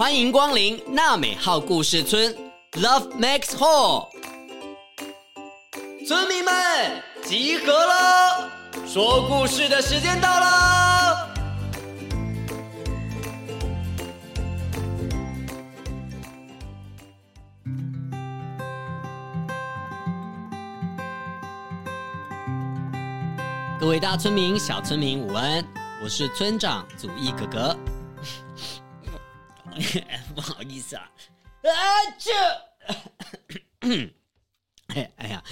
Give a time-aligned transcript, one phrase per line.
[0.00, 2.34] 欢迎光临娜美号故事村
[2.72, 4.08] ，Love Max Hall。
[6.08, 8.50] 村民们集合了，
[8.86, 11.28] 说故事的时间到了。
[23.78, 25.62] 各位大村民、小村民，午安！
[26.02, 27.76] 我是村长祖义哥哥。
[30.34, 31.10] 不好意思啊，
[31.62, 31.70] 啊
[32.18, 32.30] 这，
[34.94, 35.42] 哎哎呀，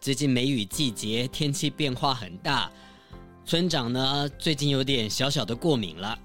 [0.00, 2.70] 最近梅雨季节，天气变化很大，
[3.44, 6.18] 村长呢最近有点小小的过敏了。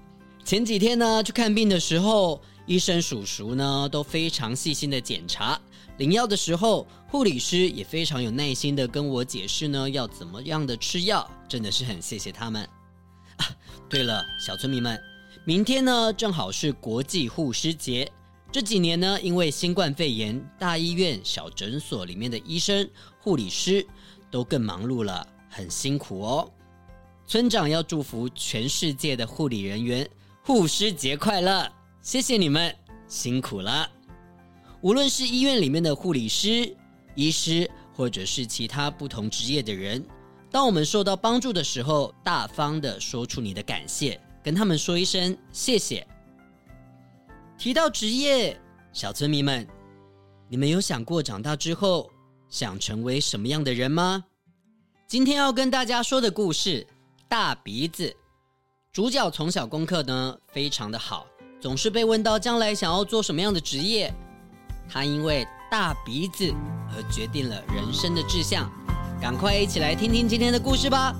[0.44, 5.60] 前几天呢去看病的时候，医生叔叔呢都非常细心的检查，
[5.98, 12.68] 领药的时候，护理师也非常有耐心的跟我解释呢要怎么样的吃药，真的是很谢谢他们。
[13.88, 15.11] 对了，小村民们。
[15.44, 18.08] 明天呢，正好是国际护师节。
[18.52, 23.84] 这几年呢，因为新冠肺炎，大医院、小诊所里面的医生、护理师
[24.30, 26.48] 都更忙碌了，很辛苦哦。
[27.26, 30.08] 村长要祝福全世界的护理人员，
[30.44, 31.68] 护师节快乐！
[32.02, 32.72] 谢谢你们，
[33.08, 33.90] 辛苦了。
[34.80, 36.72] 无论是医院里面的护理师、
[37.16, 40.06] 医师，或者是其他不同职业的人，
[40.52, 44.20] 当我们受到帮助的时候，大方的说出你的感谢。
[44.42, 46.06] 跟他们说一声谢谢。
[47.56, 48.58] 提到职业，
[48.92, 49.66] 小村民们，
[50.48, 52.10] 你们有想过长大之后
[52.48, 54.24] 想成为什么样的人吗？
[55.06, 56.84] 今天要跟大家说的故事
[57.28, 58.08] 《大鼻子》，
[58.92, 61.26] 主角从小功课呢非常的好，
[61.60, 64.12] 总是被问到将来想要做什么样的职业。
[64.88, 66.52] 他因为大鼻子
[66.90, 68.70] 而决定了人生的志向。
[69.20, 71.14] 赶快一起来听听今天的故事吧。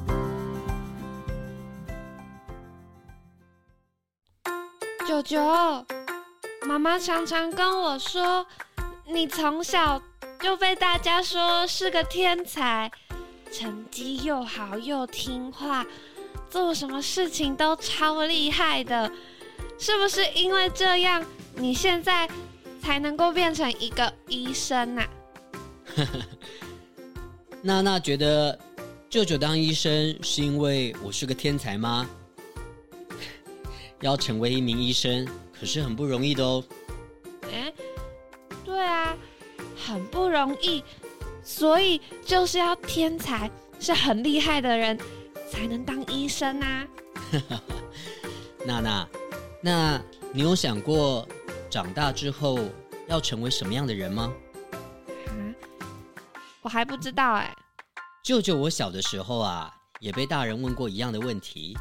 [5.22, 5.86] 舅舅，
[6.66, 8.44] 妈妈常常跟我说，
[9.06, 10.00] 你从小
[10.40, 12.90] 就被大家说是个天才，
[13.52, 15.86] 成绩又好又听话，
[16.50, 19.10] 做什么事情都超厉害的。
[19.78, 21.24] 是不是因为这样，
[21.54, 22.28] 你现在
[22.82, 25.08] 才能够变成一个医生啊？
[27.62, 28.58] 娜娜觉得
[29.08, 32.08] 舅舅当医生是因为我是个天才吗？
[34.02, 35.26] 要成为一名医生，
[35.58, 36.62] 可是很不容易的哦。
[37.50, 37.72] 哎，
[38.64, 39.16] 对啊，
[39.76, 40.84] 很不容易，
[41.42, 44.98] 所以就是要天才，是很厉害的人
[45.50, 46.86] 才能当医生啊。
[48.66, 49.08] 娜娜，
[49.60, 50.02] 那
[50.32, 51.26] 你有想过
[51.70, 52.58] 长大之后
[53.06, 54.32] 要成为什么样的人吗？
[55.26, 55.30] 啊，
[56.62, 57.54] 我还不知道哎。
[58.24, 61.76] 舅舅，我小的时候啊，也被大人问过一样的问题。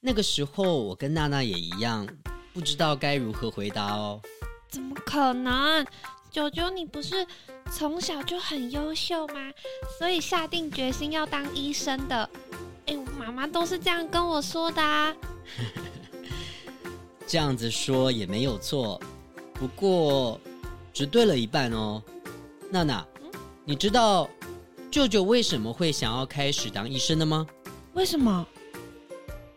[0.00, 2.06] 那个时候，我跟娜娜也一样，
[2.54, 4.20] 不知道该如何回答哦。
[4.70, 5.84] 怎么可能？
[6.30, 7.26] 九九，你不是
[7.72, 9.50] 从小就很优秀吗？
[9.98, 12.30] 所以下定决心要当医生的。
[12.86, 15.12] 哎，我妈妈都是这样跟我说的啊。
[17.26, 19.00] 这样子说也没有错，
[19.54, 20.40] 不过
[20.92, 22.00] 只对了一半哦。
[22.70, 23.30] 娜娜，嗯？
[23.64, 24.30] 你知道
[24.92, 27.44] 舅舅为什么会想要开始当医生的吗？
[27.94, 28.46] 为什么？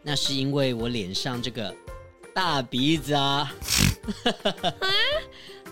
[0.03, 1.75] 那是因为我脸上这个
[2.33, 3.53] 大鼻子啊！
[4.23, 4.89] 啊，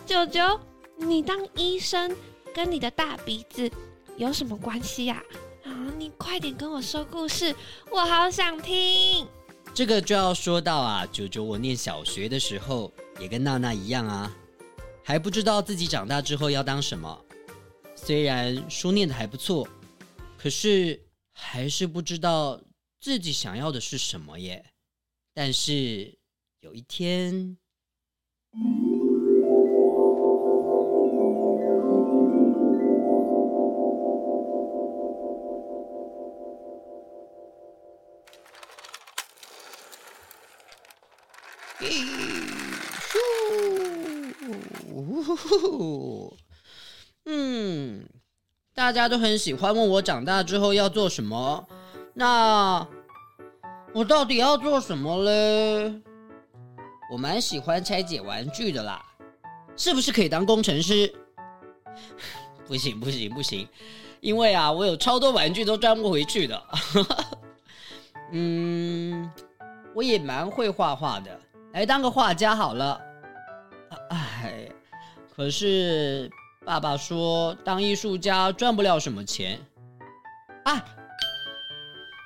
[0.06, 0.59] 九九，
[0.97, 2.16] 你当医生
[2.53, 3.72] 跟你的大鼻子
[4.18, 5.23] 有什么关系呀？
[5.63, 7.56] 啊，你快点跟我说故事，
[7.89, 9.28] 我好想听。
[9.73, 14.31] 这个就要说到啊，九九，我念小学的时候也跟娜娜一样啊，
[15.03, 17.19] 还不知道自己长大之后要当什么。
[17.95, 19.68] 虽然书念的还不错，
[20.38, 21.01] 可是
[21.34, 22.62] 还是不知道。
[22.99, 24.73] 自己想要的是什么耶？
[25.33, 26.17] 但是
[26.59, 27.57] 有一天，
[47.24, 48.06] 嗯，
[48.74, 51.65] 大家都很喜欢问我长大之后要做什么。
[52.19, 52.86] 那
[53.94, 56.01] 我到底要做什么嘞？
[57.10, 59.01] 我蛮喜欢拆解玩具的啦，
[59.77, 61.10] 是不是可以当工程师？
[62.68, 63.66] 不行不行不行，
[64.19, 66.62] 因为啊，我有超多玩具都装不回去的。
[68.33, 69.31] 嗯，
[69.95, 71.39] 我也蛮会画画的，
[71.72, 73.00] 来当个画家好了。
[74.10, 74.68] 哎，
[75.33, 76.30] 可是
[76.65, 79.57] 爸爸说当艺术家赚不了什么钱
[80.65, 80.83] 啊。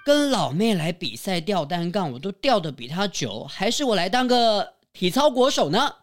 [0.05, 5.95] 跟老妹来比赛吊单杠，我都吊得比她久，还是我来当个体操国手呢？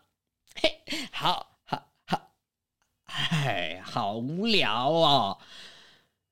[0.60, 0.80] 嘿，
[1.12, 2.30] 好好好，
[3.04, 5.38] 哎，好无聊哦。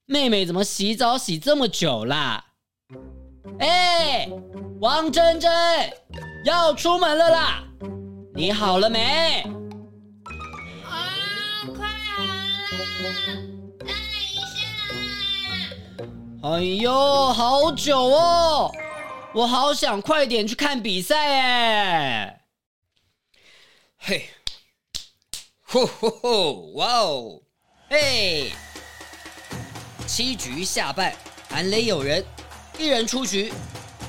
[0.07, 2.47] 妹妹怎么洗澡洗这么久啦？
[3.61, 4.29] 哎，
[4.81, 5.51] 王珍珍，
[6.45, 7.65] 要出门了啦！
[8.35, 9.43] 你好了没？
[10.85, 13.68] 啊，快好了，
[16.41, 18.71] 哎呦，好久哦，
[19.35, 22.41] 我好想快点去看比赛哎。
[23.99, 24.31] 嘿，
[25.67, 27.41] 呼呼呼，哇哦，
[27.91, 28.53] 嘿，
[30.07, 31.13] 七局下半，
[31.51, 32.25] 韩磊有人。
[32.79, 33.53] 一人出局，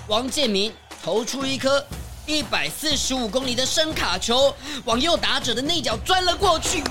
[0.08, 0.72] 王建民
[1.04, 1.84] 投出一颗
[2.28, 4.54] 一百四十五公里的深卡球，
[4.86, 6.84] 往右打者的内角钻了过去。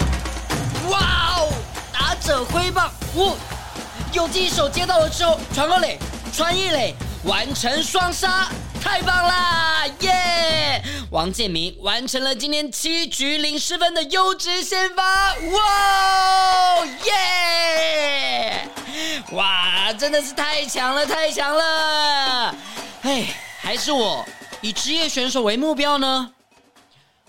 [0.90, 1.52] 哇哦！
[1.92, 3.36] 打者挥棒，呜，
[4.12, 5.98] 游击手接到了之后传二垒，
[6.32, 6.94] 传一垒，
[7.24, 8.48] 完成双杀，
[8.82, 9.84] 太棒啦！
[10.00, 10.82] 耶！
[11.10, 16.86] 王建民完成了今天七局零失分的优质先发，哇！
[17.04, 18.68] 耶！
[19.32, 22.54] 哇，真的是太强了，太强了！
[23.02, 23.26] 哎，
[23.60, 24.24] 还是我
[24.60, 26.30] 以职业选手为目标呢？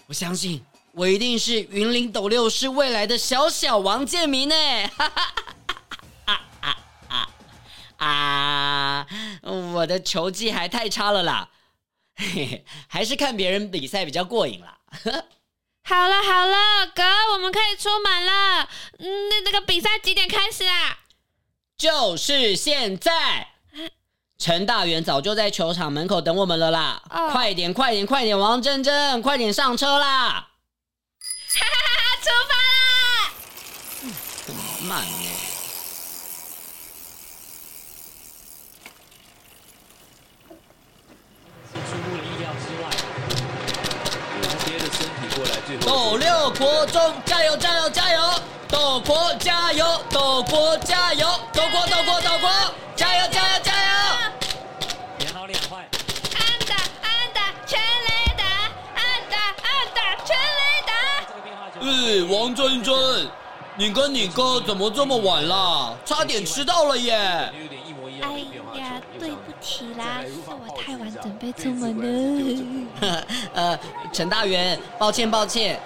[0.08, 4.56] 我相信我一定是云林斗六市未来的小小王建民呢！
[4.98, 5.34] 哈 哈
[8.00, 9.06] 啊！
[9.44, 11.50] 我的球技还太差了啦，
[12.16, 14.78] 嘿嘿，还是看别人比赛比较过瘾啦。
[15.84, 17.04] 好了好了，哥，
[17.34, 18.68] 我们可以出门了。
[19.00, 21.00] 嗯，那那个比赛几点开始啊？
[21.78, 23.50] 就是现在，
[24.38, 27.01] 陈大元早就在球场门口等我们了啦！
[27.10, 30.50] 哦、快点，快点，快点，王珍珍，快点上车啦！
[31.51, 33.34] 哈哈哈哈，出发啦！
[34.04, 34.13] 嗯，
[34.46, 35.28] 这么慢呢？
[41.72, 42.84] 是出乎意料之外，
[44.66, 48.19] 贴着身体过来，最后斗六国中，加油，加油，加油！
[48.68, 49.86] 斗国加油！
[50.10, 51.27] 斗国加油！
[51.54, 52.50] 斗国斗国斗国！
[52.95, 53.88] 加油加油加油！
[55.19, 55.88] 连好两坏。
[56.33, 58.44] 安打安打全雷打！
[58.95, 60.92] 安打安打全雷打！
[61.81, 63.30] 哎，王珍珍，
[63.75, 65.95] 你跟你哥怎么这么晚了？
[66.04, 67.54] 差点迟到了耶！
[69.62, 72.06] 起啦，是我太晚准备出门了。
[73.54, 73.80] 呃，
[74.12, 75.80] 陈大元，抱歉抱歉。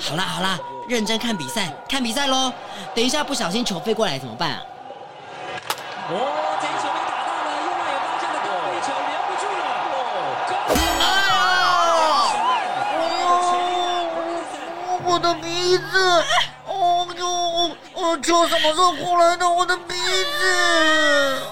[0.00, 0.58] 好啦好啦。
[0.88, 2.50] 认真看比赛，看比赛喽！
[2.94, 4.62] 等一下不小心球飞过来怎么办啊？
[6.08, 9.62] 哦，这一球被打到了，右外野方向的高飞球，留不住了！
[11.04, 11.12] 哦，
[12.96, 12.96] 哎
[15.04, 15.92] 呦，我的鼻子！
[16.66, 16.72] 哦
[17.18, 17.22] 哟，
[17.92, 19.46] 哦，球什么时候过来的？
[19.46, 21.42] 我的鼻子！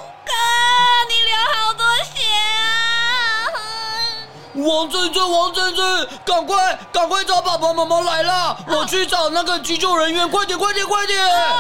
[5.27, 8.57] 王珍珍，赶快，赶快找爸爸妈妈来了！
[8.69, 11.21] 我去找那个急救人员，快点，快点，快点！
[11.21, 11.57] 阿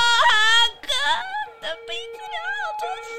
[0.81, 0.88] 哥，
[1.60, 3.14] 的鼻子流好多血！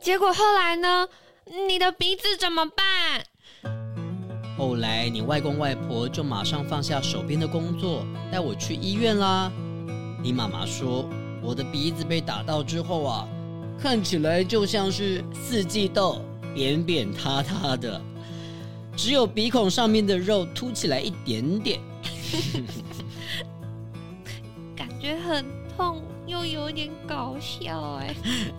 [0.00, 1.08] 结果后来呢？
[1.66, 2.84] 你的鼻子怎么办？
[4.58, 9.52] 后来，你外公外婆就马上放下手边的工作，带我去医院啦。
[10.20, 11.08] 你妈妈说，
[11.40, 13.28] 我的鼻子被打到之后啊，
[13.80, 16.20] 看起来就像是四季豆，
[16.56, 18.00] 扁扁塌塌的，
[18.96, 21.78] 只有鼻孔上面的肉凸起来一点点，
[24.74, 25.46] 感觉很
[25.76, 28.12] 痛，又有点搞笑哎。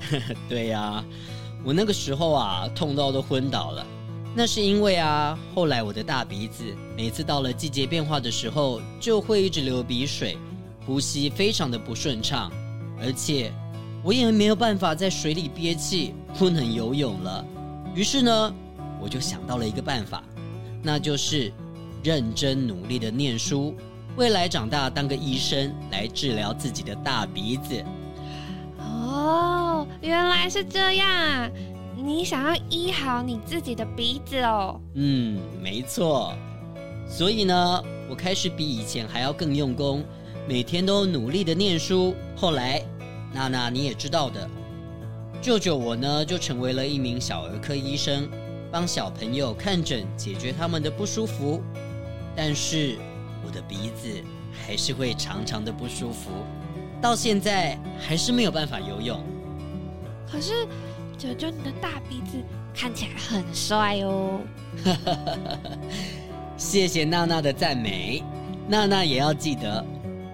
[0.48, 1.04] 对呀，
[1.62, 3.86] 我那个时候啊，痛到都昏倒了。
[4.36, 6.64] 那是因为啊，后来我的大鼻子
[6.96, 10.38] 每次到了季节变化的时候，就会一直流鼻水，
[10.86, 12.52] 呼吸非常的不顺畅，
[13.02, 13.52] 而且
[14.04, 17.44] 我也没有办法在水里憋气，不能游泳了。
[17.96, 18.54] 于是呢，
[19.02, 20.24] 我就想到了一个办法，
[20.82, 21.52] 那就是
[22.04, 23.76] 认真努力的念书，
[24.16, 27.84] 未来长大当个医生来治疗自己的大鼻子。
[28.78, 31.50] 哦，原来是这样啊。
[32.02, 34.80] 你想要医好你自己的鼻子哦？
[34.94, 36.34] 嗯，没错。
[37.08, 40.04] 所以呢，我开始比以前还要更用功，
[40.48, 42.16] 每天都努力的念书。
[42.38, 42.82] 后来，
[43.34, 44.50] 娜娜你也知道的，
[45.42, 48.30] 舅舅我呢就成为了一名小儿科医生，
[48.72, 51.62] 帮小朋友看诊，解决他们的不舒服。
[52.34, 52.98] 但是
[53.46, 54.10] 我的鼻子
[54.54, 56.30] 还是会常常的不舒服，
[57.02, 59.22] 到现在还是没有办法游泳。
[60.32, 60.66] 可是。
[61.20, 62.42] 舅舅，你的大鼻子
[62.74, 64.40] 看起来很帅哦！
[66.56, 68.24] 谢谢娜娜的赞美，
[68.70, 69.86] 娜娜也要记得，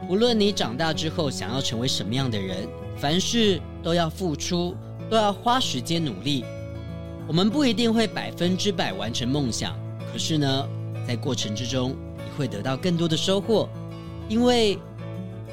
[0.08, 4.75] 无论你长大之后想要成为什么样的人，凡事都要付出，
[5.10, 6.46] 都要花时间努力。
[7.27, 9.75] 我们不一定会百分之百完成梦想，
[10.13, 10.68] 可是呢，
[11.08, 13.68] 在过程之中，你会得到更多的收获，
[14.30, 14.77] 因为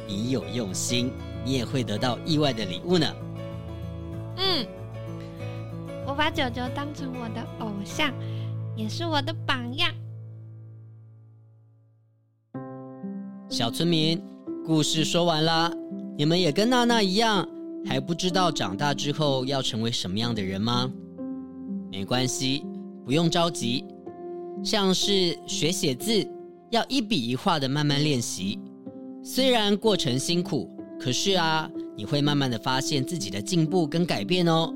[0.06, 1.10] 你有用心，
[1.42, 3.06] 你也会得到意外的礼物呢。
[4.36, 4.66] 嗯，
[6.12, 8.12] 我把九九当成我的偶像，
[8.76, 9.90] 也是我的榜样。
[13.48, 14.22] 小村民，
[14.62, 15.72] 故事说完了，
[16.18, 17.48] 你们也跟娜娜一样，
[17.86, 20.92] 还不知道长大之后要成为什么样的人吗？
[21.90, 22.62] 没关系，
[23.06, 23.82] 不用着急。
[24.62, 26.28] 像是学写字，
[26.68, 28.60] 要一笔一画的慢慢练习。
[29.24, 30.68] 虽然过程辛苦，
[31.00, 34.74] 可是啊，你会慢慢的发现自己的进步跟改变哦。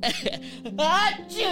[0.76, 1.44] 啊就，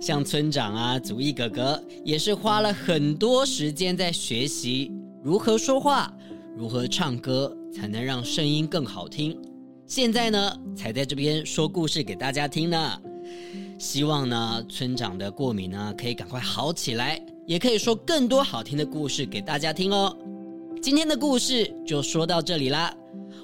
[0.00, 4.90] 像村长啊，祖义哥哥也是花了很多时间在学习
[5.22, 6.12] 如何说话，
[6.56, 9.38] 如何唱歌，才能让声音更好听。
[9.86, 12.98] 现在呢，才在这边说故事给大家听呢。
[13.78, 20.16] 希望呢，村长的过敏呢可以赶快好起来，也可以说更多好听的故事给大家听哦。
[20.80, 22.94] 今天的故事就说到这里啦。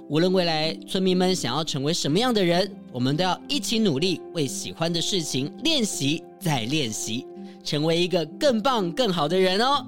[0.08, 7.26] 无论未来村民们想要成为什么样的人，我们都要一起努力，为喜欢的事情练习再练习，
[7.62, 9.86] 成为一个更棒更好的人哦。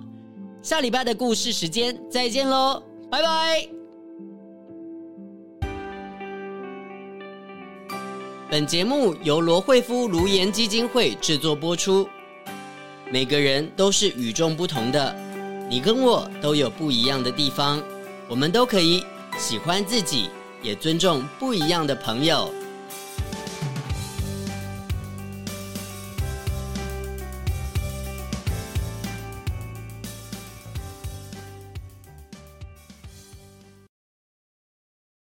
[0.63, 3.67] 下礼拜的故事时间再见喽，拜拜。
[8.51, 12.07] 本节目由罗慧夫卢颜基金会制作播出。
[13.11, 15.17] 每个人都是与众不同的，
[15.71, 17.83] 你跟我都有不一样的地方，
[18.29, 19.03] 我们都可以
[19.39, 20.31] 喜欢自己，
[20.63, 22.53] 也尊重不一样的朋友。